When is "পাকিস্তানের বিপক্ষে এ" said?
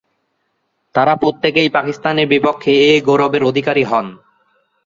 1.69-3.01